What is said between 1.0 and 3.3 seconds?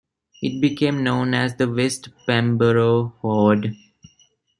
known as the West Bagborough